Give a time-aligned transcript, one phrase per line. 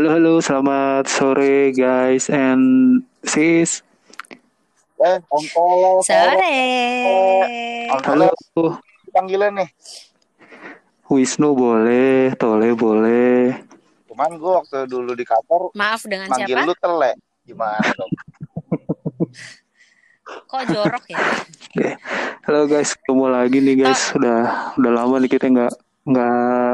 [0.00, 3.84] Halo halo, selamat sore guys and sis.
[4.96, 5.44] Eh, Om
[6.00, 6.56] Sore.
[8.08, 8.32] Halo,
[9.12, 9.68] panggilan nih.
[11.04, 13.60] Wisnu boleh, Tole boleh.
[14.08, 16.64] Cuman gue waktu dulu di kantor Maaf dengan manggil siapa?
[16.64, 17.12] lu tele.
[17.44, 18.10] Gimana dong?
[20.48, 21.20] Kok jorok ya?
[21.76, 21.88] Oke.
[22.48, 24.16] Halo guys, ketemu lagi nih guys.
[24.16, 25.76] Udah udah lama nih kita nggak
[26.08, 26.72] nggak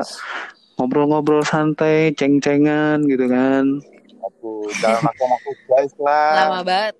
[0.76, 3.80] ngobrol-ngobrol santai, ceng-cengan gitu kan.
[4.32, 6.32] Aku jangan makan aku guys lah.
[6.46, 6.94] Lama banget.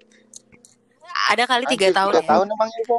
[1.33, 2.29] Ada kali tiga tahun Tiga ya?
[2.33, 2.97] tahun emang itu.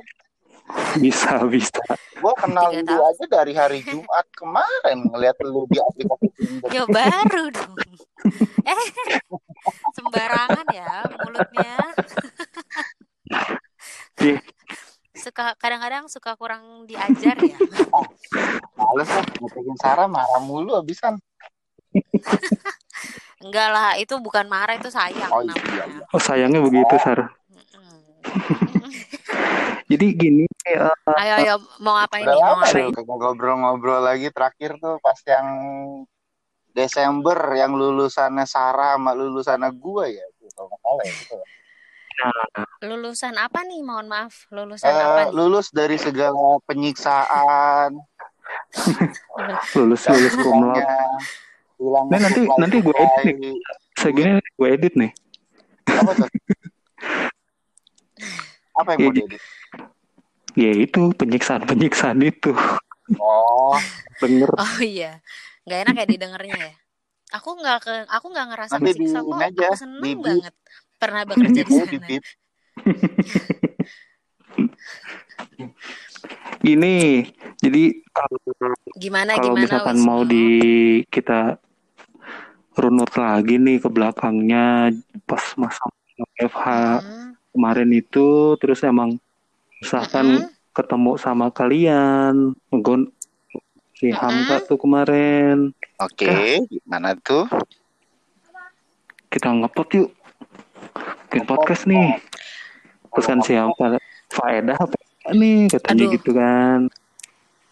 [0.99, 1.79] Bisa bisa.
[2.19, 3.07] Gue kenal lu tahun.
[3.07, 6.69] aja dari hari Jumat kemarin ngeliat lu di aplikasi Tinder.
[6.75, 7.75] Ya baru dong.
[8.67, 8.79] Eh,
[9.95, 11.75] sembarangan ya mulutnya.
[14.19, 14.39] Iya.
[15.17, 17.57] Suka kadang-kadang suka kurang diajar ya.
[18.77, 21.17] Males lah, ngetekin Sarah marah mulu abisan.
[23.43, 26.05] Enggak lah, itu bukan marah itu sayang Oh, iya, namanya.
[26.13, 27.33] Oh sayangnya begitu Sar.
[27.53, 27.97] Mm-mm.
[29.93, 30.77] Jadi gini, eh,
[31.15, 32.41] Ayo ayo mau ngapain Udah nih?
[32.41, 32.91] Mau lama ngapain?
[33.07, 35.47] ngobrol-ngobrol lagi terakhir tuh pas yang
[36.75, 40.25] Desember yang lulusannya Sarah sama lulusannya gue ya.
[40.37, 40.77] Tuh, Kalau
[42.85, 43.81] Lulusan apa nih?
[43.81, 44.45] Mohon maaf.
[44.53, 45.33] Lulusan Eh, apa nih?
[45.33, 47.97] lulus dari segala penyiksaan,
[49.73, 50.85] lulus lulus hilangnya
[51.77, 53.37] Nah, nanti- nanti gue edit
[53.97, 55.11] Segini gue edit nih.
[55.93, 56.29] Apa tuh?
[58.77, 59.41] Apa yang mau Iya, diedit?
[60.57, 62.53] Ya itu penyiksaan penyiksaan itu.
[63.21, 63.77] Oh,
[64.21, 64.49] Denger.
[64.57, 65.21] Oh iya,
[65.69, 66.75] nggak enak ya didengarnya ya.
[67.37, 69.37] Aku nggak ke, aku nggak ngerasa Nanti kesiksa di- kok.
[69.41, 70.53] aja, Aku seneng banget
[70.97, 72.07] pernah bekerja di sana.
[76.57, 77.21] Gini,
[77.61, 78.37] jadi kalau
[78.97, 79.61] Gimana kalau gimana?
[79.61, 80.45] misalkan mau di
[81.13, 81.61] kita
[82.73, 84.89] runut lagi nih ke belakangnya
[85.25, 85.85] pas masa
[86.37, 86.65] FH
[87.01, 89.17] Hmm, kemarin itu terus emang
[89.81, 90.49] misalkan Mm-mm.
[90.73, 93.09] ketemu sama kalian ngegon
[93.93, 94.17] si Mm-mm.
[94.17, 97.49] Hamka tuh kemarin Oke, gimana tuh?
[99.27, 100.09] kita ngepot yuk
[101.37, 102.17] bikin podcast nih
[103.13, 104.97] terus kan si Hamka faedah apa
[105.31, 106.13] nih katanya Aduh.
[106.17, 106.79] gitu kan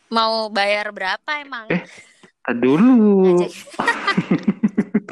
[0.06, 1.66] mau bayar berapa emang?
[1.74, 1.82] Eh,
[2.62, 3.42] dulu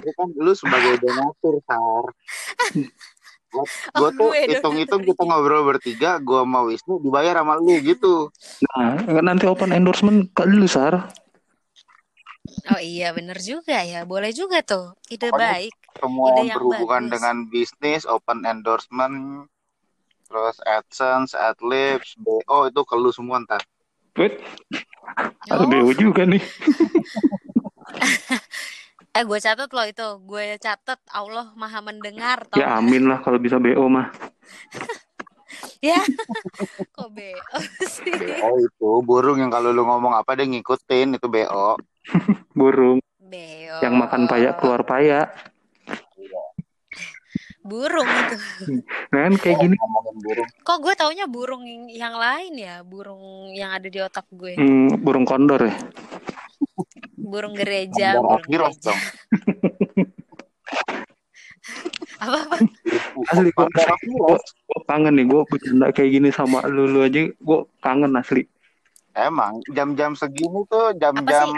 [0.18, 2.06] kan dulu sebagai donatur, Sar.
[3.50, 8.30] Gue Oh, tuh gue hitung-hitung kita ngobrol bertiga, gue sama Wisnu dibayar sama lu gitu.
[8.70, 11.10] nah nanti open endorsement ke lu Sar
[12.72, 14.08] Oh iya, bener juga ya.
[14.08, 14.96] Boleh juga tuh.
[15.12, 15.74] Ide Pokoknya baik.
[16.00, 17.14] Semua Ide yang yang berhubungan bagus.
[17.20, 19.16] dengan bisnis, open endorsement,
[20.26, 23.60] terus AdSense, AdLibs, BO itu ke lu semua ntar.
[24.16, 24.40] Wait,
[25.52, 26.40] ada Oh, BO juga nih
[29.14, 30.08] eh gue catat loh itu.
[30.26, 30.98] Gue catat.
[31.14, 32.50] Allah maha mendengar.
[32.50, 34.10] Tau ya amin lah kalau bisa BO mah
[35.84, 36.00] Ya.
[36.96, 38.08] Kok BO sih?
[38.14, 41.76] BO itu burung yang kalau lu ngomong apa dia ngikutin itu BO.
[42.60, 43.78] burung BO.
[43.84, 45.32] yang makan payak keluar payak
[47.64, 48.36] Burung itu.
[49.08, 50.50] nah kan kayak gini Ngomongin burung.
[50.68, 52.76] Kok gue taunya burung yang, yang lain ya?
[52.84, 54.60] Burung yang ada di otak gue.
[54.60, 55.76] hmm, burung kondor ya
[57.16, 58.94] Burung gereja, burung Akiros gereja.
[62.24, 62.56] Apa apa?
[63.30, 64.44] asli gue Ngomong Akiros.
[64.86, 68.44] kangen nih gue bercanda kayak gini sama lu lu aja gue kangen asli
[69.14, 71.54] Emang jam-jam segini tuh jam-jam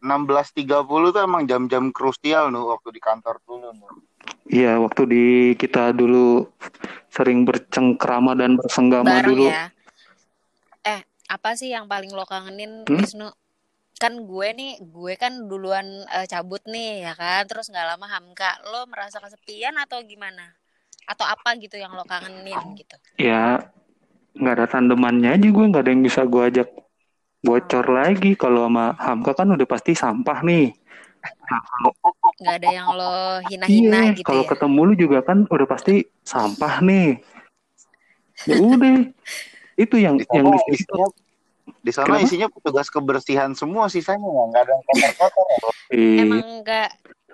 [0.00, 0.66] 16.30
[1.06, 3.94] tuh emang jam-jam krusial nuh waktu di kantor dulu nuh.
[4.44, 5.24] iya waktu di
[5.54, 6.50] kita dulu
[7.06, 9.70] sering bercengkrama dan bersenggama Bareng dulu ya.
[10.82, 12.98] Eh, apa sih yang paling lo kangenin, Hmm?
[12.98, 13.30] Wisnu?
[14.00, 18.60] Kan gue nih, gue kan duluan eh, cabut nih ya kan, terus nggak lama Hamka.
[18.68, 20.54] Lo merasa kesepian atau gimana?
[21.06, 22.94] Atau apa gitu yang lo kangenin gitu?
[23.18, 23.62] ya
[24.32, 26.68] nggak ada tandemannya aja gue nggak ada yang bisa gue ajak
[27.42, 30.72] bocor lagi kalau sama Hamka kan udah pasti sampah nih
[31.22, 31.92] nah, kalau
[32.42, 33.14] Nggak ada yang lo
[33.44, 34.48] hina-hina iya gitu kalau ya?
[34.48, 37.08] ketemu lu juga kan udah pasti sampah nih
[38.48, 38.96] ya udah
[39.76, 41.06] itu yang yang sana di situ isinya
[41.82, 42.26] di sana Kenapa?
[42.26, 45.74] isinya petugas kebersihan semua sisanya nggak ada yang kotor-kotor.
[45.90, 46.22] ya.
[46.22, 46.88] Emang nggak,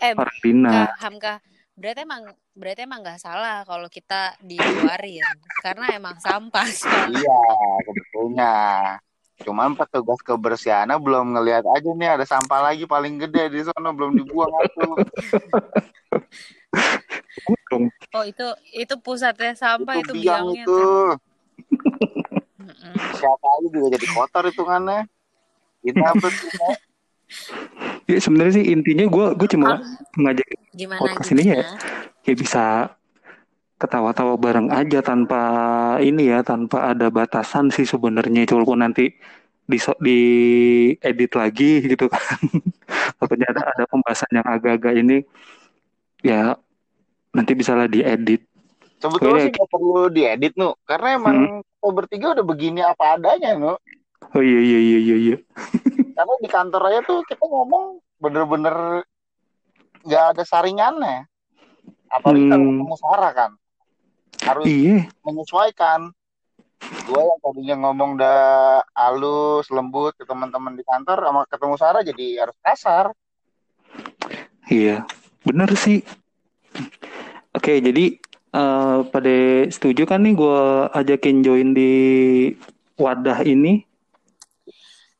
[0.04, 0.36] eh orang
[0.68, 1.34] Kak Hamka,
[1.76, 2.22] berarti emang
[2.52, 5.24] berarti emang nggak salah kalau kita dikeluarin
[5.64, 7.20] karena emang sampah soalnya.
[7.22, 7.40] Iya,
[7.86, 8.54] sebetulnya.
[9.46, 14.18] Cuman petugas kebersihannya belum ngelihat aja nih ada sampah lagi paling gede di sana belum
[14.18, 14.98] dibuang dong
[18.16, 20.82] Oh itu itu pusatnya sampah itu, itu biang biangnya itu.
[23.16, 25.08] Siapa aja juga jadi kotor hitungannya.
[25.86, 26.48] Ini apa tuh?
[28.08, 29.84] Ya sebenarnya sih intinya gue gue cuma
[30.16, 31.60] ngajak Gimana podcast ini ya
[32.24, 32.64] ya bisa
[33.76, 35.42] ketawa-tawa bareng aja tanpa
[36.00, 38.48] ini ya tanpa ada batasan sih sebenarnya.
[38.48, 39.12] Walaupun nanti
[39.68, 40.20] di di
[41.04, 42.40] edit lagi gitu kan.
[43.20, 45.20] Takutnya ada ada pembahasan yang agak-agak ini
[46.24, 46.56] ya
[47.36, 48.42] nanti bisa lah diedit.
[48.98, 53.78] Sebetulnya sih nggak perlu diedit nu, karena emang kita bertiga udah begini apa adanya nu.
[54.34, 55.36] oh iya iya iya iya iya
[56.18, 59.06] Karena di kantor aja tuh kita ngomong bener-bener
[60.02, 61.30] nggak ada saringannya.
[62.10, 62.74] Apalagi kalau Hmm.
[62.74, 63.50] ketemu Sarah kan,
[64.42, 66.10] harus iya menyesuaikan.
[67.06, 68.38] Gue yang tadinya ngomong udah
[68.94, 73.06] halus, lembut ke teman-teman di kantor, sama ketemu Sarah jadi harus kasar.
[74.68, 75.00] iya
[75.42, 76.04] bener sih
[77.56, 78.20] oke jadi
[78.58, 79.36] eh pada
[79.70, 81.92] setuju kan nih gue ajakin join di
[82.98, 83.86] wadah ini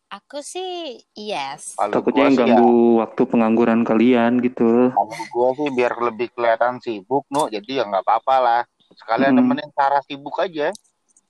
[0.08, 1.76] Aku sih yes.
[1.76, 2.72] Kalau takutnya yang sih ya, ganggu
[3.04, 8.08] waktu pengangguran kalian gitu kalau gue sih biar lebih kelihatan sibuk nu, jadi ya nggak
[8.08, 8.62] apa-apa lah.
[8.96, 9.44] Sekalian Hmm.
[9.44, 10.72] nemenin Sarah sibuk aja.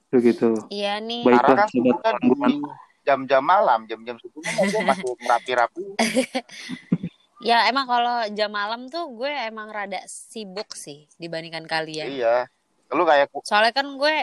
[0.08, 1.26] begitu Iya nih.
[1.26, 1.37] Baik.
[1.43, 2.52] Sarah Baiklah, kan di pengangguran.
[3.02, 5.84] jam-jam malam, jam-jam kan dia masih rapi-rapi.
[7.38, 12.11] Ya emang kalau jam malam tuh gue emang rada sibuk sih dibandingkan kalian.
[12.11, 12.50] Iya.
[12.90, 14.17] Lu kayak Soalnya kan gue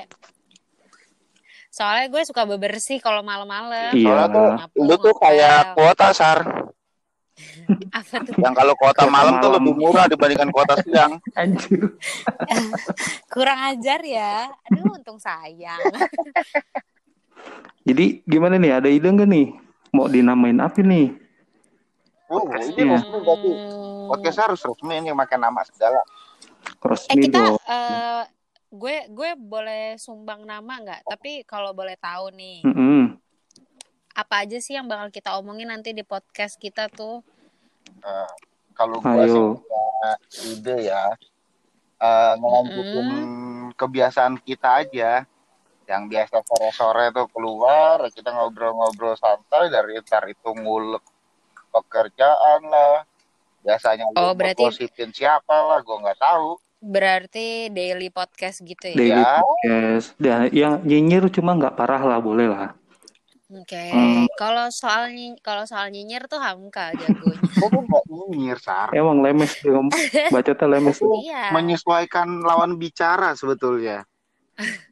[1.75, 3.91] Soalnya gue suka bebersih kalau malam-malam.
[3.95, 4.07] Iya.
[4.07, 4.47] soalnya tuh
[4.83, 6.39] lu tuh kayak kuota sar.
[8.00, 8.35] Apa tuh?
[8.39, 11.19] Yang kalau kuota malam tuh lebih murah dibandingkan kuota siang.
[11.39, 11.95] anjir
[13.35, 14.51] Kurang ajar ya.
[14.71, 15.83] Aduh untung sayang.
[17.88, 19.47] jadi gimana nih ada ide nggak nih
[19.94, 21.25] mau dinamain apa nih
[22.25, 22.74] Podcastnya.
[22.74, 23.51] ini resmi berarti.
[23.54, 24.07] Hmm.
[24.10, 26.01] Podcast harus resmi ini pakai nama segala.
[26.01, 28.24] Eh resmi kita dong eh,
[28.75, 31.01] gue gue boleh sumbang nama nggak?
[31.06, 33.16] Tapi kalau boleh tahu nih, Mm-mm.
[34.18, 37.22] apa aja sih yang bakal kita omongin nanti di podcast kita tuh?
[38.01, 38.31] Eh,
[38.75, 40.12] kalau gua sih punya
[40.50, 41.04] ide ya,
[42.01, 43.10] eh, ngelanjutin
[43.77, 45.12] kebiasaan kita aja.
[45.86, 51.06] Yang biasa sore-sore tuh keluar, kita ngobrol-ngobrol santai dari ntar itu ngulek
[51.75, 53.04] pekerjaan lah.
[53.62, 56.56] Biasanya Oh, lu berarti- siapa lah, gua nggak tahu.
[56.80, 58.95] Berarti daily podcast gitu ya?
[58.95, 59.42] daily Ya.
[59.42, 62.77] podcast dan yang nyinyir cuma nggak parah lah boleh lah
[63.45, 63.77] Oke.
[63.89, 64.25] Hmm.
[64.36, 67.42] Kalau soal kalau soal nyinyir tuh Hamka jagonya.
[67.56, 68.89] Gua tuh nggak nyinyir, Sar.
[68.92, 69.94] emang lemes dia ngomong
[70.30, 71.50] bacotnya lemes iya.
[71.50, 74.06] Menyesuaikan lawan bicara sebetulnya.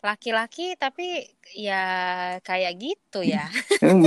[0.00, 1.82] Laki-laki tapi ya
[2.40, 3.48] kayak gitu ya.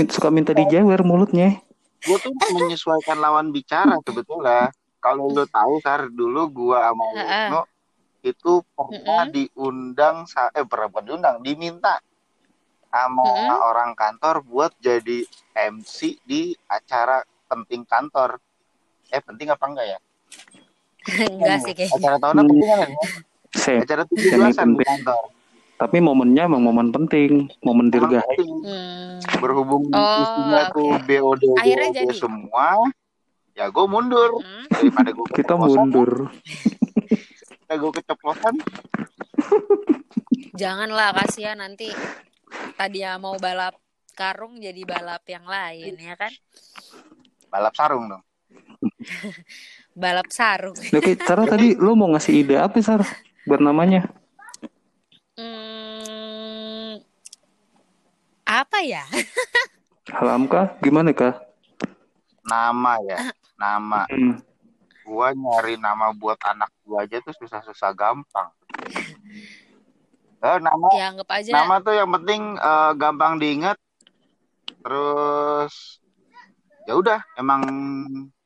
[0.07, 1.59] suka minta dijewer mulutnya
[1.99, 7.03] gue tuh menyesuaikan lawan bicara sebetulnya kalau lo tahu sar dulu gua sama.
[7.15, 7.61] Wisnu
[8.19, 9.31] itu pernah Mm-mm.
[9.31, 12.03] diundang sa- eh pernah bukan diundang diminta
[12.91, 13.47] sama Mm-mm.
[13.63, 15.23] orang kantor buat jadi
[15.55, 18.35] MC di acara penting kantor
[19.07, 19.99] eh penting apa enggak ya
[21.31, 21.95] Enggak sih kayaknya.
[21.95, 23.05] acara tahunan penting kan ya
[23.81, 25.21] acara tujuh belasan di kantor
[25.79, 28.43] tapi momennya emang momen penting momen dirgahayu.
[28.61, 29.23] Hmm.
[29.39, 31.07] berhubung Oh, isinya tuh oke.
[31.07, 32.13] BOD Akhirnya BOD jadi?
[32.13, 32.67] semua
[33.55, 34.65] ya gue mundur Hmm.
[34.69, 36.11] daripada gue kita mundur
[37.69, 38.55] gue keceplosan
[40.51, 41.87] Janganlah kasihan nanti
[42.75, 43.79] tadi ya mau balap
[44.11, 46.31] karung jadi balap yang lain ya kan?
[47.47, 48.23] balap sarung dong
[49.95, 50.75] Balap sarung.
[50.75, 53.01] oke Sarah tadi lo mau ngasih ide apa Sar
[53.43, 54.11] buat namanya
[55.39, 56.99] Hmm,
[58.59, 59.03] apa ya?
[60.11, 60.75] Halam kah?
[60.83, 61.39] Gimana kah?
[62.43, 63.17] Nama ya
[63.55, 64.03] nama.
[64.07, 64.39] Hmm.
[65.09, 68.45] gua nyari nama buat anak gua aja tuh susah-susah gampang.
[70.39, 71.49] Eh, nama Ya anggap aja.
[71.49, 73.73] nama tuh yang penting eh, gampang diingat.
[74.85, 75.97] Terus
[76.85, 77.61] ya udah emang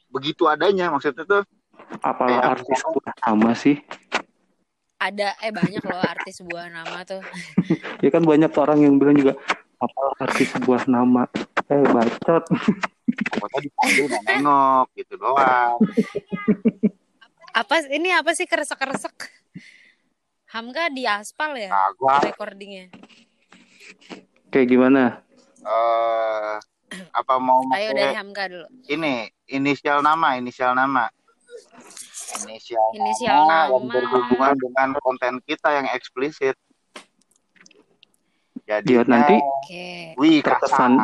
[0.08, 1.44] begitu adanya maksudnya tuh.
[2.00, 3.78] Apa Kayak artis buat nama sih?
[5.04, 7.20] Ada eh banyak loh artis sebuah nama tuh.
[8.04, 9.36] ya kan banyak orang yang bilang juga
[9.84, 11.28] apa artis sebuah nama
[11.66, 12.44] eh bacot
[13.30, 15.78] pokoknya dipanggil nggak nengok gitu doang
[17.54, 19.14] Apa ini apa sih keresek-keresek?
[20.50, 22.90] Hamka di aspal ya nah gua recordingnya.
[24.48, 25.22] kayak gimana
[25.60, 26.56] eh
[27.10, 28.66] apa mau Ayo dari Hamka dulu.
[28.88, 31.10] ini inisial nama inisial nama
[32.44, 33.92] inisial, Inisial nama yang nama.
[33.92, 36.58] berhubungan dengan konten kita yang eksplisit
[38.64, 40.18] jadi Dia nanti Oke.
[40.20, 41.04] wih terkesan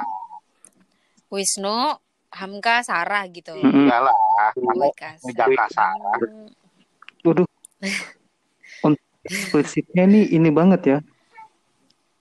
[1.30, 1.94] Wisnu,
[2.34, 3.54] Hamka, Sarah gitu.
[3.54, 4.30] Iyalah
[5.24, 6.22] jangan kasar
[7.24, 7.48] waduh
[9.28, 10.98] eksplisitnya ini ini banget ya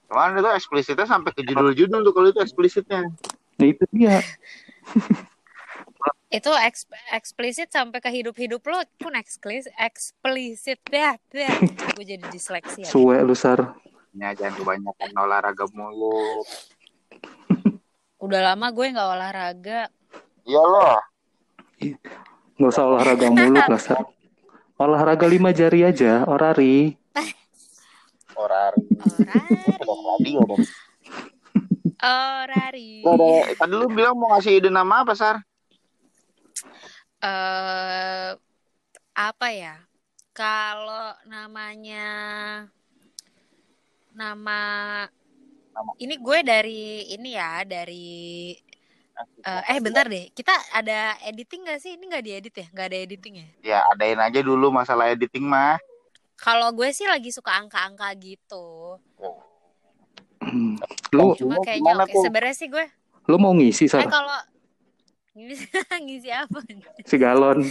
[0.08, 3.12] cuman itu eksplisitnya sampai ke judul-judul tuh kalau itu eksplisitnya
[3.58, 4.18] nah itu dia
[6.28, 11.16] Itu eks- eksplisit sampai ke hidup-hidup lo pun eksplisit, eksplisit ya.
[11.32, 11.48] ya.
[11.96, 12.92] Gue jadi disleksi ya.
[12.92, 13.80] Suwe lu Sar.
[14.18, 16.42] Ya, jangan kebanyakan olahraga mulu.
[18.24, 19.80] Udah lama gue nggak olahraga.
[20.42, 20.98] Iya loh.
[22.58, 24.02] Nggak usah olahraga mulu lah Sar.
[24.78, 26.98] Olahraga lima jari aja, orari.
[28.38, 28.86] Orari.
[29.86, 30.32] Orari.
[31.98, 32.90] Orari.
[33.02, 35.42] Udah, Tadi lu bilang mau ngasih ide nama apa, Sar?
[37.18, 38.30] eh
[39.14, 39.74] apa ya?
[40.30, 42.06] Kalau namanya
[44.18, 44.60] nama
[45.70, 45.90] Nama.
[45.96, 48.50] ini gue dari ini ya dari
[49.40, 52.98] eh, eh bentar deh kita ada editing gak sih ini nggak diedit ya nggak ada
[52.98, 55.78] editing ya Ya, adain aja dulu masalah editing mah.
[56.34, 58.98] kalau gue sih lagi suka angka-angka gitu
[60.38, 60.78] Hmm.
[61.14, 62.22] Lu cuma Lu kayaknya gimana oke tuh?
[62.24, 62.86] sebenarnya sih gue
[63.26, 64.08] lu mau ngisi eh Sar?
[64.08, 64.38] kalau
[66.04, 66.58] ngisi, apa
[67.06, 67.62] Si galon.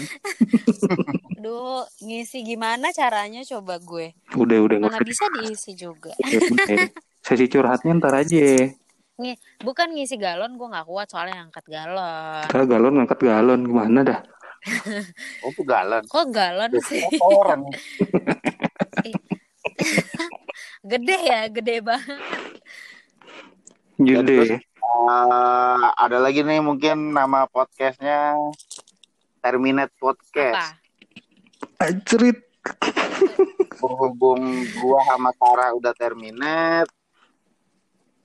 [1.38, 6.88] Duh, ngisi gimana caranya coba gue Udah udah nggak bisa diisi juga Ya, udah.
[7.20, 8.72] Sesi curhatnya ntar aja.
[9.18, 14.00] Ngi- bukan ngisi galon gue nggak kuat soalnya angkat galon Kita galon ngangkat galon gimana
[14.04, 14.20] dah?
[15.46, 16.04] Oh, galon.
[16.06, 17.68] kok galon sih Orang.
[20.84, 22.20] gede ya gede banget
[23.98, 24.62] Gede.
[24.88, 28.40] Eh, ada lagi nih mungkin nama podcastnya
[29.44, 30.80] Terminate Podcast.
[31.68, 32.40] apa Anjrit.
[33.78, 34.42] Berhubung
[34.80, 36.90] gua sama Tara udah terminate,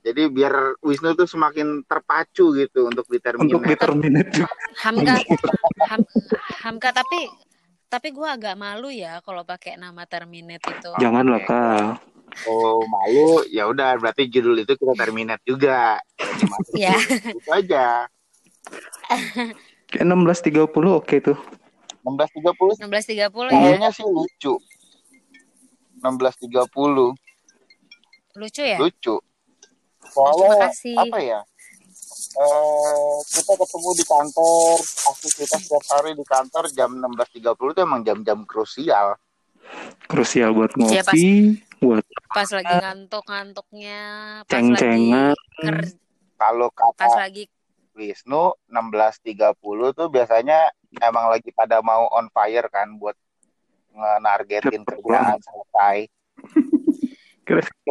[0.00, 3.71] jadi biar Wisnu tuh semakin terpacu gitu untuk di Untuk terminate.
[3.71, 4.54] determinate juga.
[4.83, 5.14] Hamka
[5.87, 6.00] Ham,
[6.62, 7.28] Hamka tapi
[7.92, 12.00] tapi gue agak malu ya kalau pakai nama Terminate itu Janganlah kak.
[12.49, 16.00] Oh malu, ya udah berarti judul itu kita terminate juga.
[16.16, 16.96] Jadi masuk ya
[17.37, 18.08] Itu aja.
[19.92, 21.37] Kayak 16.30 oke tuh.
[22.08, 24.56] 16.30 16.30 ya kayaknya sih lucu.
[26.00, 26.49] 16.30
[28.32, 29.20] lucu ya lucu.
[30.16, 31.40] Oh, terima Soalnya kasih apa ya?
[32.32, 38.38] Eh kita ketemu di kantor, aktivitas setiap hari di kantor jam 16.30 itu emang jam-jam
[38.42, 39.20] krusial.
[40.08, 41.28] Krusial buat Iya, pas- ngopi,
[41.78, 44.00] buat pas lagi ngantuk-ngantuknya
[44.42, 45.36] pas lagi ceng-cengan.
[45.54, 45.92] ker-
[46.34, 47.44] Kalau pas kata lagi
[47.92, 49.52] Wisnu 16.30
[49.92, 53.14] tuh biasanya emang lagi pada mau on fire kan buat
[53.92, 55.96] nge-nargetin kerjaan selesai.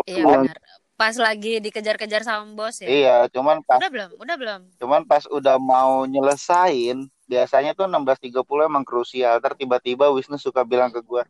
[0.10, 0.58] Iya benar
[1.02, 5.26] pas lagi dikejar-kejar sama bos ya Iya, cuman pas udah belum udah belum cuman pas
[5.26, 9.40] udah mau nyelesain, biasanya tuh 16.30 emang krusial.
[9.40, 11.24] Tiba-tiba Wisnu suka bilang ke gua,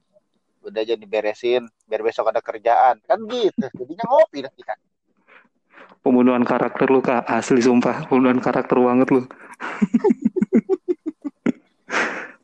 [0.65, 2.97] udah jadi beresin, biar besok ada kerjaan.
[3.05, 4.73] Kan gitu, jadinya ngopi dah kita.
[6.01, 8.09] Pembunuhan karakter lu kak, asli sumpah.
[8.09, 9.21] Pembunuhan karakter banget lu.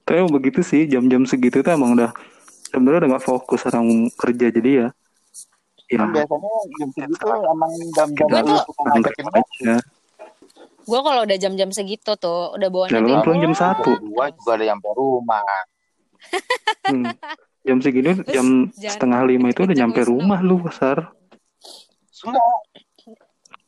[0.05, 2.13] Tapi emang begitu sih, jam-jam segitu tuh emang udah
[2.69, 4.87] sebenarnya udah gak fokus orang kerja jadi ya.
[5.87, 9.75] Ya, Kan biasanya jam segitu emang jam-jam ngajakin aja.
[10.83, 13.59] gue kalau udah jam-jam segitu tuh udah bawa Jalan nenek pulang jam terus.
[13.61, 13.91] satu.
[14.03, 15.43] Gua juga ada yang rumah.
[16.87, 17.05] Hmm.
[17.63, 21.11] Jam segini, Terus jam jangan setengah lima itu udah nyampe rumah lu, Sar.
[22.23, 22.43] Enggak,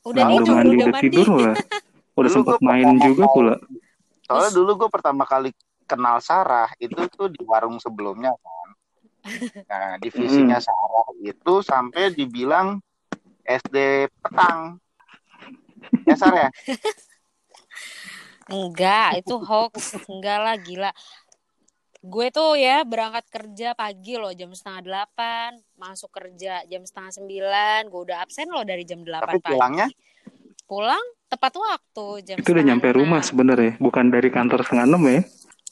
[0.08, 1.56] udah Nah, tidur udah mandi, udah tidur lah.
[2.16, 3.56] Udah gua main juga pula.
[4.24, 5.52] Soalnya dulu gue pertama kali
[5.84, 8.69] kenal Sarah itu tuh di warung sebelumnya kan.
[9.70, 12.82] Nah, divisinya Sarah itu sampai dibilang
[13.46, 14.78] SD petang.
[16.06, 16.50] Ya Sar ya?
[18.50, 19.98] Enggak, itu hoax.
[20.10, 20.92] Enggak lah, gila.
[22.00, 27.92] Gue tuh ya berangkat kerja pagi loh jam setengah delapan, masuk kerja jam setengah sembilan,
[27.92, 29.52] gue udah absen loh dari jam delapan Tapi pagi.
[29.52, 29.88] pulangnya
[30.64, 35.22] Pulang tepat waktu jam Itu udah nyampe rumah sebenarnya, bukan dari kantor setengah enam ya.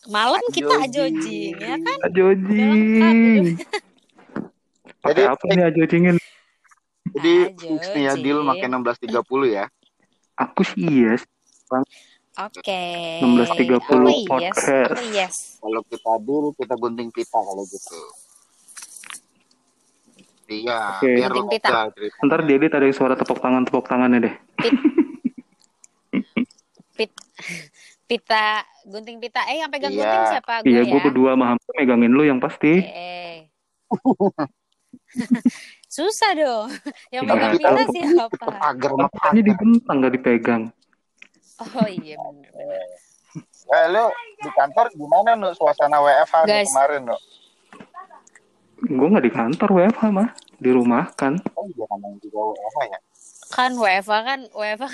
[0.06, 1.58] Malam kita Ajojing.
[1.58, 1.98] ya kan?
[2.06, 3.58] Ajojing.
[5.02, 6.18] Pakai Jadi- apa nih ajojingin?
[7.18, 9.18] jadi fix nih ya deal makin 16.30
[9.50, 9.66] ya.
[10.38, 11.26] Aku sih yes.
[12.38, 12.84] Oke.
[13.26, 14.92] 16.30 Aku yes, podcast.
[14.94, 15.36] aku yes.
[15.58, 18.00] Kalau kita deal kita gunting pita kalau gitu.
[20.48, 21.10] Iya, Oke.
[21.10, 21.70] biar Gunting pita.
[21.92, 22.16] cerita.
[22.24, 24.36] Ntar diedit ada suara tepuk tangan tepuk tangannya deh.
[26.94, 27.12] Pit,
[28.08, 28.48] pita,
[28.84, 29.44] gunting pita.
[29.46, 30.00] Eh, yang pegang Iya.
[30.02, 30.54] gunting siapa?
[30.64, 30.90] Gue Iya, ya.
[30.90, 32.74] gue berdua sama Hamka megangin lu yang pasti.
[32.80, 33.52] Eh.
[35.88, 36.68] Susah dong.
[37.10, 38.46] Yang Iya, pegang pita siapa?
[38.58, 40.64] Pagar Makanya dibentang gak dipegang.
[41.58, 42.86] Oh iya benar-benar.
[43.68, 44.06] Eh, lu
[44.38, 46.70] di kantor gimana nu suasana WFH Guys.
[46.70, 47.18] kemarin nu?
[48.80, 51.34] Gue gak di kantor WFH mah, di rumah kan.
[51.54, 53.00] Oh iya namanya juga WFH ya.
[53.58, 54.86] Kan WFA kan WFA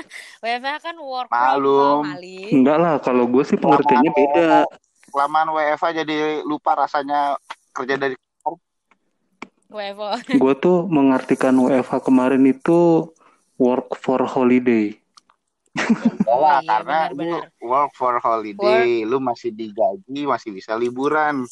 [0.44, 2.00] WFA kan work from Malum.
[2.00, 2.48] home Ali.
[2.48, 4.64] Enggak lah, kalau gue sih pengertiannya beda.
[5.12, 7.36] Kelamaan WFA jadi lupa rasanya
[7.76, 8.16] kerja dari
[9.68, 10.16] WFA.
[10.42, 13.10] Gue tuh mengartikan WFH kemarin itu
[13.60, 14.96] work for holiday.
[16.24, 17.44] Oh lah iya karena lu benar-benar.
[17.60, 21.44] work for holiday, lu masih digaji, masih bisa liburan.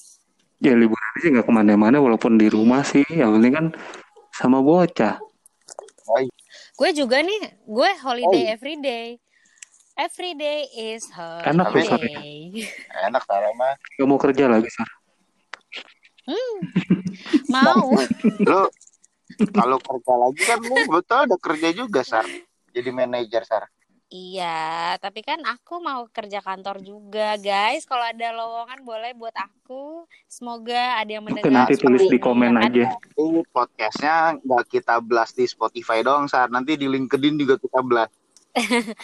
[0.65, 3.05] Ya liburan sih nggak ke mana-mana walaupun di rumah sih.
[3.13, 3.67] Yang penting kan
[4.33, 5.21] sama bocah.
[6.75, 8.55] Gue juga nih, gue holiday Oh.
[8.55, 9.07] every day.
[9.95, 11.07] Every day is
[11.47, 12.03] Enak loh, Sar.
[12.03, 12.67] holiday.
[13.07, 13.79] Enak Sarah mah.
[13.95, 14.91] Gak mau kerja lagi, Sar.
[16.27, 16.55] Hmm.
[17.55, 17.95] Mau.
[18.43, 18.63] Lu
[19.55, 22.27] kalau kerja lagi kan lu betul ada kerja juga Sar.
[22.75, 23.71] Jadi manajer Sar.
[24.13, 27.89] Iya, tapi kan aku mau kerja kantor juga, guys.
[27.89, 30.05] Kalau ada lowongan boleh buat aku.
[30.29, 31.65] Semoga ada yang mendengar.
[31.65, 32.69] nanti tulis di komen kan?
[32.69, 32.95] aja.
[33.17, 36.53] Ini podcastnya nggak kita blast di Spotify dong Sar.
[36.53, 38.13] Nanti di LinkedIn juga kita blast.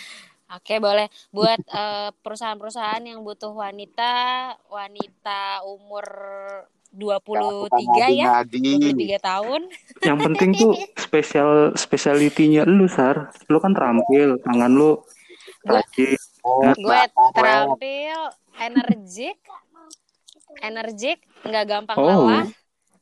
[0.57, 1.09] Oke, boleh.
[1.33, 4.12] Buat eh, perusahaan-perusahaan yang butuh wanita,
[4.69, 6.07] wanita umur
[6.90, 7.70] 23
[8.11, 8.90] ya, Nadi.
[8.92, 9.61] 23 tahun.
[10.09, 13.30] Yang penting tuh spesial spesialitinya lu, Sar.
[13.47, 14.99] Lu kan terampil, tangan lu
[15.62, 16.18] rajin.
[16.40, 17.00] Oh, Gue
[17.32, 18.18] terampil,
[18.56, 19.38] energik,
[20.59, 22.26] energik, nggak gampang Oh.
[22.26, 22.47] lelah.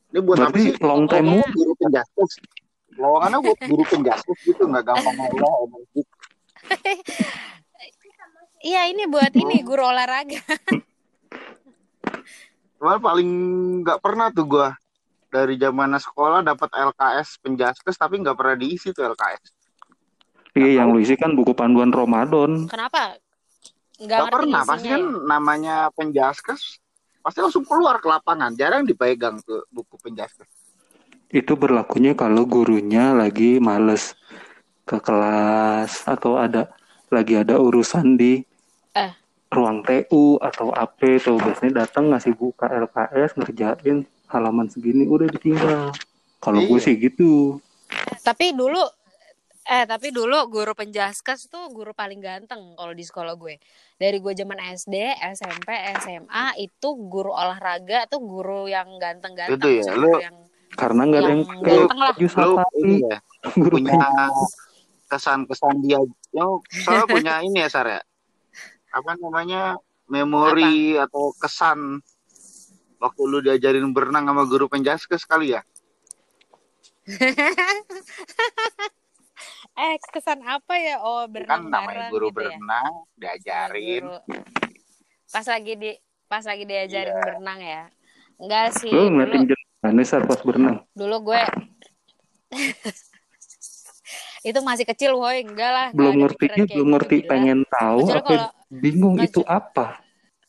[0.09, 0.73] Ini buat apa Berarti sih?
[0.81, 2.31] long time Pokoknya- Lowongan guru penjaskus.
[2.93, 5.31] Lowongannya buat guru penjaskus gitu nggak gampang malah
[5.65, 6.01] energi.
[8.59, 10.35] Iya, ini buat ini guru olahraga.
[12.79, 13.29] Cuman paling
[13.83, 14.69] nggak pernah tuh gua
[15.29, 19.53] dari zaman sekolah dapat LKS penjaskes tapi nggak pernah diisi tuh LKS.
[20.57, 22.65] Iya, yang lu isi kan buku panduan Ramadan.
[22.65, 23.19] Kenapa?
[23.99, 25.27] Nggak pernah, isinya pasti kan ya?
[25.27, 26.61] namanya penjaskes
[27.19, 30.47] pasti langsung keluar ke lapangan, jarang dipegang tuh buku penjaskes.
[31.29, 34.17] Itu berlakunya kalau gurunya lagi males
[34.87, 36.73] ke kelas atau ada
[37.13, 38.41] lagi ada urusan di
[38.97, 39.13] Eh.
[39.49, 45.89] Ruang TU atau AP tuh biasanya datang ngasih buka LKS ngerjain halaman segini udah ditinggal.
[46.37, 46.85] Kalau gue Iya.
[46.85, 47.57] sih gitu.
[48.21, 48.79] Tapi dulu
[49.69, 53.57] eh tapi dulu guru penjaskes tuh guru paling ganteng kalau di sekolah gue.
[53.97, 54.95] Dari gue zaman SD,
[55.33, 59.57] SMP, SMA itu guru olahraga tuh guru yang ganteng-ganteng.
[59.57, 60.37] Itu ya, lu- yang
[60.69, 62.15] Karena nggak ada yang Yang ganteng lah.
[62.15, 62.51] Lu
[63.01, 63.17] ya,
[63.57, 63.97] Guru punya
[65.09, 65.99] kesan-kesan dia.
[66.29, 67.99] Yo, soalnya punya ini ya Sar ya.
[68.89, 69.77] Apa namanya?
[70.05, 72.01] Memori atau kesan
[72.97, 75.61] waktu lu diajarin berenang sama guru penjaskes kali ya?
[79.79, 80.99] eh kesan apa ya?
[80.99, 82.37] Oh, kan berenang namanya bareng guru gitu ya.
[82.51, 84.19] berenang diajarin Guru.
[85.29, 85.91] Pas lagi di
[86.25, 87.21] pas lagi diajarin Iya.
[87.21, 87.83] berenang ya.
[88.39, 88.89] Enggak sih.
[88.89, 90.77] Lu ngeliatin saat pas berenang.
[90.91, 91.41] dulu gue
[94.49, 97.29] itu masih kecil woi enggak lah Belum kayak belum gitu, ngerti gila.
[97.29, 99.97] pengen tahu Kecuali apa kalau- bingung kecu- itu apa.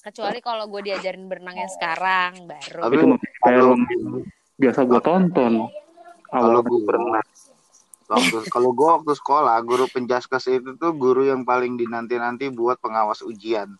[0.01, 2.95] kecuali kalau gue diajarin berenangnya sekarang baru Tapi
[3.37, 3.77] kalau-
[4.55, 5.53] biasa gue tonton.
[6.31, 7.27] Awal Kalau gue gua- berenang.
[8.49, 13.71] kalau gua waktu sekolah guru penjaskes itu tuh guru yang paling dinanti-nanti buat pengawas ujian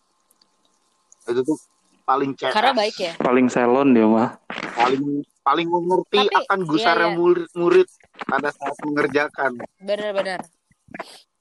[1.21, 1.59] itu tuh
[2.01, 4.39] paling CS karena baik ya Paling selon dia mah.
[4.73, 5.03] paling
[5.41, 7.17] paling mengerti Tapi, akan gusarnya iya, iya.
[7.17, 7.87] murid-murid
[8.23, 10.39] pada saat mengerjakan bener-bener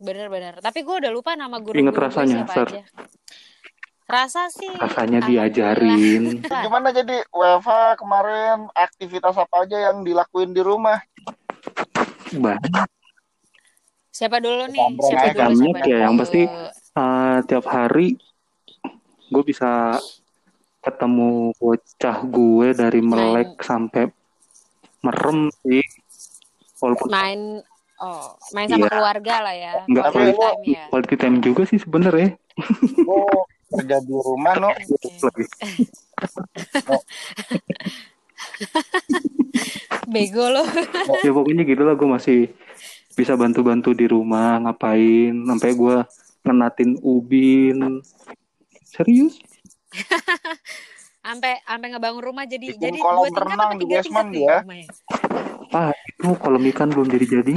[0.00, 2.66] bener-bener tapi gue udah lupa nama guru Ingat guru rasanya, siapa Sar?
[2.66, 2.82] aja
[4.10, 6.42] rasa sih Rasanya diajarin.
[6.66, 10.98] gimana jadi WFH kemarin aktivitas apa aja yang dilakuin di rumah
[12.32, 12.88] Banyak.
[14.10, 16.22] siapa dulu nih siapa dulu gambreng siapa ya, yang dulu?
[16.24, 16.42] pasti
[16.90, 18.18] Eh, tiap hari
[19.30, 19.94] gue bisa
[20.80, 24.10] ketemu bocah gue dari melek sampai
[25.00, 25.86] merem sih.
[26.76, 27.62] Walaupun main
[28.00, 28.90] oh main sama Iya.
[28.90, 32.28] keluarga lah ya Nggak quality time ya quality time juga sih sebenarnya.
[32.98, 33.24] lu
[33.70, 35.08] kerja di rumah no Oke.
[35.22, 35.44] Lagi.
[40.06, 40.62] bego lo
[41.22, 42.38] ya pokoknya gitu lah gue masih
[43.14, 45.96] bisa bantu-bantu di rumah ngapain sampai gue
[46.42, 48.00] ngenatin ubin
[48.82, 49.38] serius
[51.20, 54.62] sampai sampai ngebangun rumah jadi Bikin jadi dua tingkat renang apa di tiga basement tingkat
[54.64, 54.88] nih dia.
[55.70, 57.54] Ah itu kolam ikan belum jadi jadi.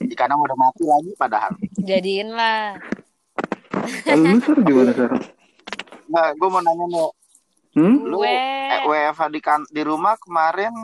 [0.00, 1.52] Ikannya udah mati lagi padahal.
[1.82, 2.78] Jadiin lah
[4.16, 5.22] lu ser gimana sekarang
[6.10, 7.06] nggak gue mau nanya no
[7.78, 7.96] hmm?
[8.10, 10.74] lu gue eh, WFH di kan di rumah kemarin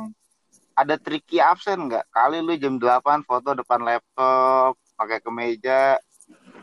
[0.76, 2.04] ada tricky absen nggak?
[2.12, 5.96] Kali lu jam 8 foto depan laptop pakai kemeja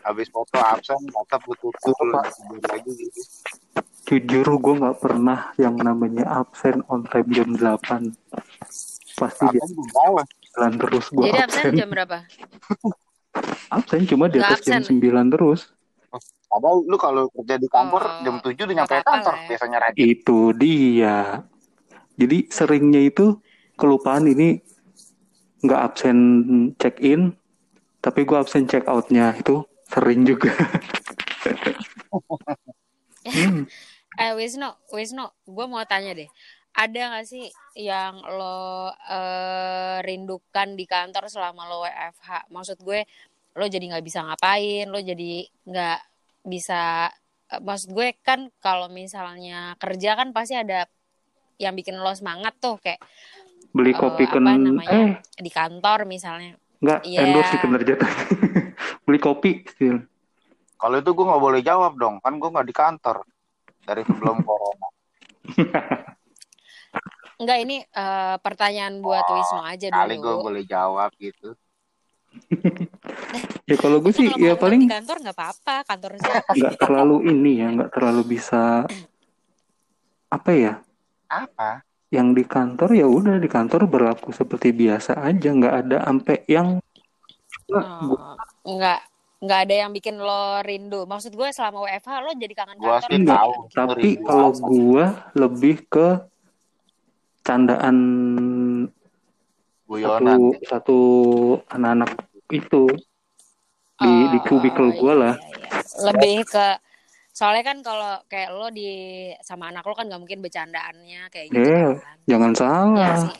[0.05, 2.07] habis foto absen laptop lu tutup
[2.69, 3.21] lagi gitu
[4.03, 8.11] jujur gue nggak pernah yang namanya absen on time jam 8
[9.13, 11.73] pasti dia 9 terus gue Jadi absen absen.
[11.73, 12.17] jam berapa?
[13.73, 14.99] Absen cuma di atas jam absen.
[14.99, 15.73] 9 terus.
[16.45, 19.45] Padahal lu kalau kerja di kantor Oh, jam 7 udah nyampe kantor ya.
[19.49, 20.03] biasanya rajin.
[20.05, 21.17] Itu dia.
[22.13, 23.41] Jadi seringnya itu
[23.73, 24.61] kelupaan ini
[25.59, 26.17] nggak absen
[26.77, 27.33] check in,
[27.97, 30.51] tapi gue absen check outnya itu sering juga.
[33.23, 33.63] Hmm.
[34.13, 36.29] Eh Wisnu, Wisnu, gue mau tanya deh.
[36.73, 42.49] Ada gak sih yang lo eh, rindukan di kantor selama lo WFH?
[42.49, 43.05] Maksud gue,
[43.57, 45.99] lo jadi nggak bisa ngapain, lo jadi nggak
[46.45, 47.09] bisa.
[47.53, 50.85] eh, Maksud gue kan kalau misalnya kerja kan pasti ada
[51.61, 52.97] yang bikin lo semangat tuh kayak
[53.73, 56.57] Beli eh, kopi apa ken namanya eh di kantor misalnya.
[56.83, 57.19] nggak Iya.
[57.25, 57.95] endorse sih kinerja.
[59.05, 60.01] Beli kopi still.
[60.77, 63.17] Kalau itu gue nggak boleh jawab dong, kan gue nggak di kantor
[63.83, 64.87] dari sebelum corona.
[67.41, 70.45] Enggak ini eh, pertanyaan buat Oh, Wisnu aja Kali gue dulu.
[70.47, 71.53] boleh jawab gitu.
[73.63, 76.51] Ya kalau gue sih kalau ya paling di kantor nggak apa-apa, kantor siapa?
[76.59, 78.83] nggak terlalu ini ya, nggak terlalu bisa
[80.27, 80.73] apa ya?
[81.31, 81.79] Apa?
[82.11, 86.83] Yang di kantor ya udah di kantor berlaku seperti biasa aja, nggak ada sampai yang
[87.71, 88.35] Oh,
[88.67, 88.99] enggak
[89.43, 91.03] nggak ada yang bikin lo rindu.
[91.03, 93.09] Maksud gue selama WFH lo jadi kangen Gua kantor.
[93.09, 93.35] sih nggak?
[93.35, 93.51] tahu.
[93.69, 96.07] Tapi Rindu kalau gua lebih ke
[97.41, 97.97] candaan
[99.83, 100.39] Guyonan.
[100.39, 100.97] satu satu
[101.67, 102.11] anak-anak
[102.49, 102.83] itu
[103.95, 105.33] di di Oh, kubikel gua iya, lah.
[105.35, 106.07] iya, iya.
[106.07, 106.67] Lebih ke
[107.29, 108.89] soalnya kan kalau kayak lo di
[109.39, 112.15] sama anak lo kan nggak mungkin bercandaannya kayak gitu Eh, kan.
[112.25, 113.17] jangan salah.
[113.21, 113.35] sih.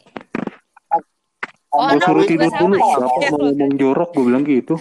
[1.71, 2.85] Oh, anak suruh tidur dulu, ya?
[3.01, 4.75] bapak mau ngomong jorok, gua bilang gitu.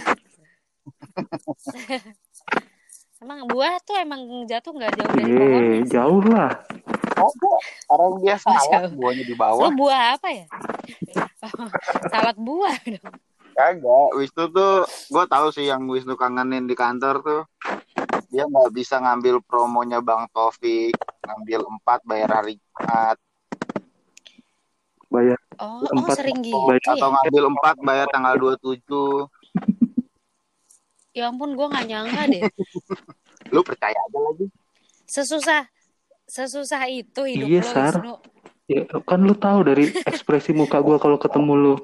[3.23, 5.95] Emang buah tuh emang jatuh nggak jauh dari pohonnya Eh, sih.
[5.95, 6.51] jauh lah.
[7.15, 7.31] Oh,
[7.87, 8.91] orang dia Oh, salah jauh.
[8.93, 9.71] buahnya di bawah.
[9.71, 10.45] buah apa ya?
[12.11, 13.15] Salad buah dong.
[13.53, 17.41] Kagak, Wisnu tuh gue tahu sih yang Wisnu kangenin di kantor tuh
[18.27, 23.15] dia nggak bisa ngambil promonya Bang Taufik, ngambil empat bayar hari Jumat,
[25.07, 26.93] Bayar Oh, oh Empat sering gitu bayar ya?
[26.97, 29.29] atau ngambil empat bayar tanggal 27.
[31.13, 32.41] Ya ampun, gue nggak nyangka deh.
[33.53, 34.49] Lu percaya aja lagi.
[35.05, 35.69] Sesusah,
[36.25, 37.93] sesusah itu hidup Iya, lo, Sar.
[38.01, 38.13] Wisnu.
[38.65, 41.75] Ya, kan lu tahu dari ekspresi muka gua kalau ketemu lu.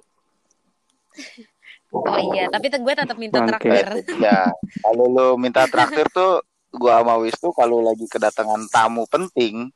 [1.93, 3.69] Oh iya, tapi gue tetap minta Bangke.
[3.69, 3.87] traktir.
[4.17, 4.49] Ya,
[4.81, 6.41] kalau lu minta traktir tuh
[6.73, 9.69] gua sama Wisnu kalau lagi kedatangan tamu penting,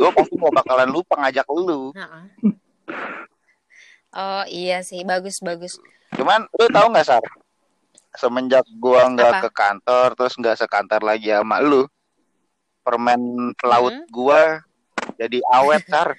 [0.00, 1.94] gua pasti gak bakalan lupa ngajak lu.
[1.94, 2.24] Heeh.
[4.10, 5.78] Oh iya sih, bagus bagus.
[6.18, 7.22] Cuman lu tahu nggak Sar?
[8.10, 11.86] Semenjak gua nggak ke kantor terus nggak sekantor lagi sama lu,
[12.82, 14.06] permen pelaut Hmm.
[14.10, 14.42] gua
[15.14, 16.18] jadi awet Sar.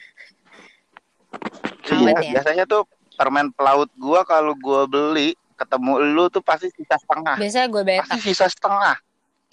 [1.91, 2.31] Awet Iya, ya?
[2.39, 7.37] biasanya tuh permen pelaut gua kalau gua beli ketemu lu tuh pasti sisa setengah.
[7.37, 8.01] Biasanya gue betak.
[8.09, 8.97] Pasti sisa setengah.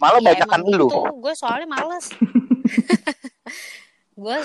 [0.01, 0.88] Malah Ya banyakan emang lu.
[0.88, 2.07] gitu, gue soalnya males.
[4.24, 4.37] gue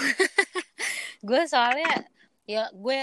[1.24, 2.04] gue soalnya
[2.44, 3.00] ya gue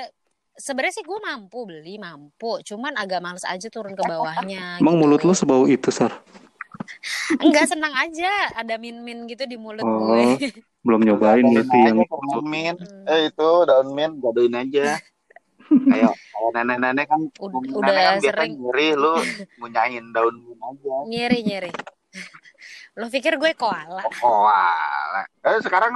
[0.57, 4.79] sebenarnya sih gue mampu beli mampu, cuman agak males aja turun ke bawahnya.
[4.83, 5.03] Emang gitu.
[5.03, 6.11] mulut lu sebau itu, Sar?
[7.39, 10.51] Enggak senang aja ada min-min gitu di mulut Oh, gue.
[10.87, 11.99] belum nyobain Gadoin itu aja yang
[12.49, 12.79] mint.
[12.81, 13.05] Hmm.
[13.05, 14.97] Eh itu daun mint gadoin aja.
[15.95, 18.53] Ayo, kalau nenek-nenek kan Ud- nenek udah kan biasa sering.
[18.59, 19.15] nyeri lu
[19.61, 20.95] ngunyahin daun mint aja.
[21.07, 21.71] nyeri nyeri.
[22.99, 24.03] Lo pikir gue koala?
[24.25, 25.25] Oh, alah.
[25.47, 25.95] Eh sekarang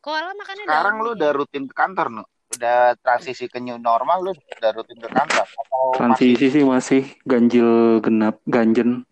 [0.00, 2.24] Koala makannya sekarang daun lu udah rutin ke kantor nu.
[2.60, 7.02] Udah transisi ke new normal lu udah rutin ke kantor atau masih transisi sih masih
[7.24, 7.68] ganjil
[7.98, 9.08] genap ganjen.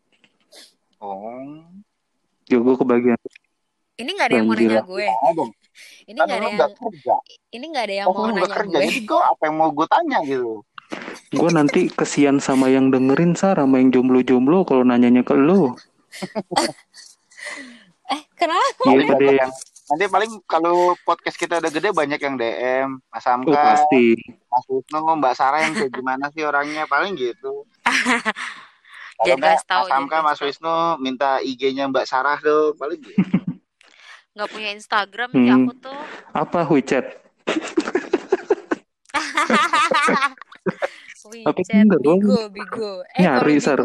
[1.01, 1.65] Oh.
[2.45, 3.17] Ya gue kebagian.
[3.97, 5.09] Ini nggak ada yang mau nanya gue.
[5.33, 5.51] Dong.
[6.05, 7.15] Ini Kan nggak ada yang nggak kerja.
[7.49, 8.69] ini nggak ada yang Oh, mau nanya kerja.
[8.69, 8.85] gue.
[8.85, 10.53] Jadi gua apa yang mau gue tanya gitu.
[11.31, 15.73] Gue nanti kesian sama yang dengerin Sar, sama yang jomblo-jomblo kalau nanyanya ke lu.
[18.09, 18.83] Eh kenapa?
[18.89, 19.37] Iya Paling deh.
[19.37, 19.53] yang
[19.89, 24.17] nanti paling kalau podcast kita udah gede banyak yang DM Mas Oh Hamka, pasti.
[24.47, 27.65] Mas Wisnu, Mbak Sarah yang kayak gimana sih orangnya paling gitu.
[29.19, 30.39] Tahu, Mas jangan Mas.
[30.39, 33.19] Wisnu minta IG-nya Mbak Sarah dong paling gitu.
[34.39, 35.67] Nggak punya Instagram sih Hmm.
[35.67, 35.99] aku tuh.
[36.31, 37.07] Apa WeChat?
[41.27, 41.91] WeChat?
[41.99, 43.03] Bigo, Bigo.
[43.19, 43.59] Eh Nyari.
[43.59, 43.81] Bigo, Sar.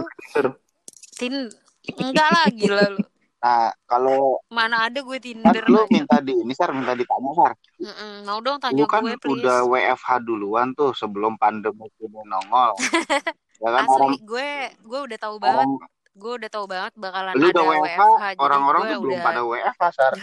[1.18, 1.50] tin
[1.98, 3.02] enggak lah gila lu.
[3.44, 5.92] Nah kalau Mana ada gue kan Tinder lu lagi.
[5.92, 7.52] minta di ini Sar minta ditanya Sar.
[7.78, 9.44] Mm-mm, Mau dong Lu tanya kan gue please.
[9.44, 12.72] udah WFH duluan tuh sebelum pandemi ini nongol.
[13.64, 15.68] ya kan Asli orang gue gue udah tahu banget.
[15.68, 15.72] orang
[16.14, 18.00] Gue udah tahu banget bakalan lu ada udah WFH.
[18.00, 20.14] WFH, orang-orang tuh belum udah pada WFH Sar.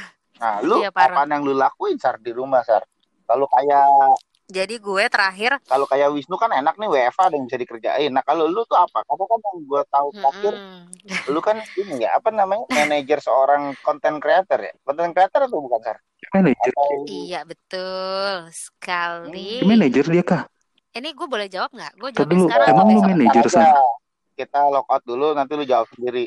[0.40, 1.12] Nah, lu Iya, parah.
[1.12, 2.80] apaan yang lu lakuin Sar di rumah Sar?
[3.26, 3.84] Kalau kayak
[4.50, 8.10] Jadi gue terakhir Kalau kayak Wisnu kan enak nih WFA ada yang bisa dikerjain.
[8.10, 9.06] Nah kalau lu tuh apa?
[9.06, 11.30] Karena kan yang gue tahu terakhir, mm-mm.
[11.30, 14.74] lu kan ini ya apa namanya manajer seorang content creator ya?
[14.82, 15.96] Content creator atau bukan sar?
[16.30, 16.70] Manajer.
[16.74, 19.62] Atau Iya betul sekali.
[19.62, 19.70] Hmm.
[19.70, 20.42] Manajer dia kah?
[20.90, 21.92] Ini gue boleh jawab nggak?
[21.96, 23.70] Gue jawabnya dulu, sekarang emang lu manajer san?
[24.34, 26.26] Kita lockout dulu, nanti lu jawab sendiri.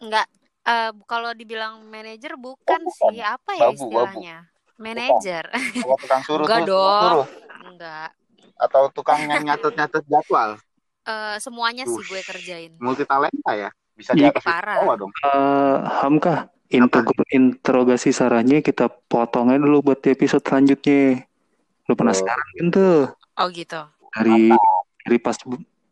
[0.00, 0.24] Enggak.
[0.60, 3.12] Eh, kalau dibilang manajer bukan Oh, bukan.
[3.12, 3.20] sih.
[3.20, 3.84] Apa ya Babu, babu.
[3.84, 4.36] istilahnya?
[4.80, 5.44] Manajer.
[5.52, 7.02] Kalau tukang suruh Enggak dong.
[7.04, 7.26] suruh
[7.70, 8.10] Enggak.
[8.56, 10.60] atau tukang yang nyatet-nyatet jadwal.
[11.02, 12.08] Eh, semuanya sih Ush.
[12.08, 12.72] gue kerjain.
[12.76, 13.72] Multi talenta ya.
[13.92, 14.32] Bisa di Iya.
[14.32, 14.84] atas Parah.
[14.84, 15.12] bawah dong.
[15.16, 16.34] Eh, Hamka,
[16.68, 21.24] intro- interogasi sarannya kita potongnya dulu buat di episode selanjutnya.
[21.84, 23.00] Lu penasaran kan tuh?
[23.34, 23.80] Oh gitu.
[24.12, 24.52] Dari
[25.00, 25.36] dari pas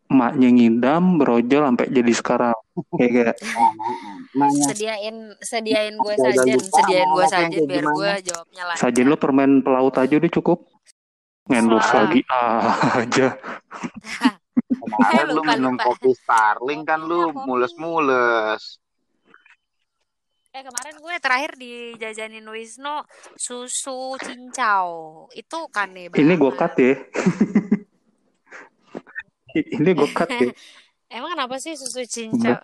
[0.06, 2.56] emaknya ngidam, berojol sampai jadi sekarang.
[2.94, 3.36] Kayak kayak
[4.38, 8.80] Nanya Sediain sediain gue sajen, lupa sediain gue sajen kayak biar gue jawabnya lancar.
[8.84, 10.58] sajen lu permen pelaut aja udah cukup.
[11.48, 12.00] Ngendorse Salah.
[12.04, 12.20] lagi
[13.00, 13.28] aja.
[14.68, 18.76] kemarin lu Lupa, minum kopi Starling kan lu mules-mules.
[20.52, 23.04] Eh kemarin gue terakhir dijajanin Wisnu
[23.36, 25.24] susu cincau.
[25.32, 26.20] Itu kane banget.
[26.20, 26.94] Ini gue cut ya.
[29.80, 30.50] Ini gue cut ya.
[31.16, 32.60] Emang kenapa sih susu cincau?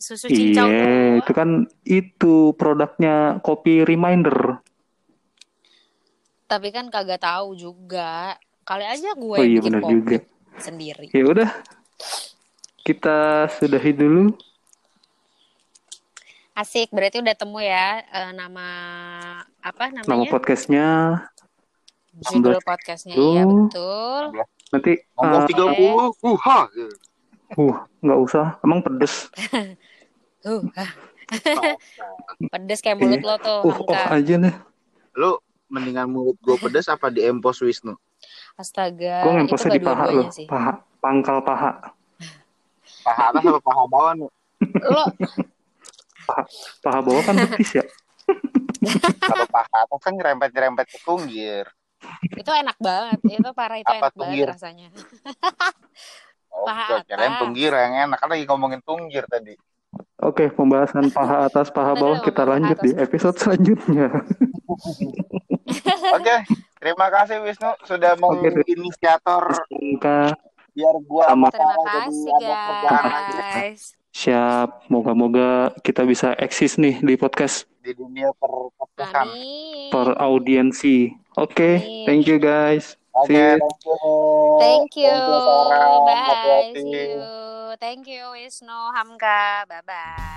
[0.00, 4.61] Susu cincau Iya, itu kan itu produknya kopi reminder.
[6.52, 8.36] Tapi kan kagak tahu juga.
[8.62, 10.18] Kali aja gue Oh iya bikin kopi juga.
[10.60, 11.08] sendiri.
[11.08, 11.48] Ya udah.
[12.84, 13.16] Kita
[13.48, 14.36] sudahi dulu.
[16.52, 18.68] Asik, berarti udah temu ya eh, nama
[19.64, 20.28] apa Nama namanya?
[20.28, 20.88] podcastnya
[22.12, 24.36] Judul podcastnya iya betul.
[24.68, 26.58] nanti Nomor uh, 30, uha.
[27.56, 28.60] uh nggak usah.
[28.60, 29.32] Emang pedes.
[30.42, 30.58] Uh,
[32.50, 34.50] pedes kayak mulut lo tuh, Uh oh aja nih.
[35.14, 35.38] Lu
[35.72, 37.96] mendingan mulut gue pedes apa di empos Wisnu?
[38.54, 40.28] Astaga, Gue gak di paha loh.
[40.28, 40.44] sih.
[40.44, 41.96] Paha, pangkal paha.
[43.02, 44.30] Paha atas apa paha bawah nih?
[44.84, 45.04] Lo
[46.78, 47.84] Paha bawah kan betis ya.
[49.18, 51.66] Kalau paha atas kan nyerempet-nyerempet ke tunggir.
[52.34, 54.46] itu enak banget, itu parah itu Apa enak tunggir?
[54.46, 54.88] banget rasanya.
[56.52, 57.40] Oh, Paha atas.
[57.40, 58.18] tunggir yang enak.
[58.18, 59.56] Kan lagi ngomongin tunggir tadi.
[60.22, 64.06] Oke, pembahasan paha atas, paha bawah kita lanjut di episode selanjutnya.
[66.16, 66.36] Oke,
[66.78, 69.50] terima kasih Wisnu sudah menginisiator
[70.72, 71.50] biar gua Sama.
[71.50, 73.82] Terima kasih guys.
[74.14, 74.86] siap.
[74.88, 79.26] Moga-moga kita bisa eksis nih di podcast di dunia perpodcastan.
[79.26, 79.90] Amin.
[79.90, 81.10] per audiensi.
[81.34, 82.06] Oke, Amin.
[82.06, 82.94] thank you guys.
[83.12, 83.58] Oke, See you.
[83.58, 83.98] thank you.
[84.62, 85.18] Thank you.
[86.06, 86.72] Bye.
[86.78, 87.61] See you.
[87.76, 89.64] Thank you Wisnu Hamka.
[89.68, 90.32] Bye bye.